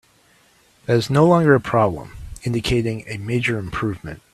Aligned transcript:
That 0.87 0.97
is 0.97 1.11
no 1.11 1.27
longer 1.27 1.53
a 1.53 1.61
problem, 1.61 2.15
indicating 2.43 3.05
a 3.07 3.17
major 3.19 3.59
improvement. 3.59 4.23